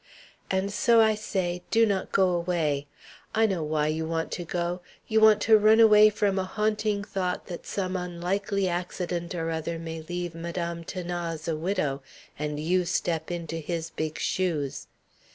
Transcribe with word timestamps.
"And 0.49 0.73
so 0.73 0.99
I 0.99 1.13
say, 1.13 1.61
do 1.69 1.85
not 1.85 2.11
go 2.11 2.29
away. 2.31 2.87
I 3.35 3.45
know 3.45 3.61
why 3.61 3.85
you 3.85 4.07
want 4.07 4.31
to 4.31 4.43
go; 4.43 4.81
you 5.07 5.21
want 5.21 5.41
to 5.41 5.59
run 5.59 5.79
away 5.79 6.09
from 6.09 6.39
a 6.39 6.43
haunting 6.43 7.03
thought 7.03 7.45
that 7.45 7.67
some 7.67 7.95
unlikely 7.95 8.67
accident 8.67 9.35
or 9.35 9.51
other 9.51 9.77
may 9.77 10.01
leave 10.01 10.33
Madame 10.33 10.83
'Thanase 10.83 11.47
a 11.47 11.55
widow, 11.55 12.01
and 12.39 12.59
you 12.59 12.83
step 12.83 13.29
into 13.29 13.57
his 13.57 13.91
big 13.91 14.17
shoes. 14.17 14.87